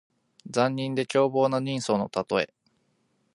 [0.49, 2.51] 残忍で凶暴な人相のたとえ。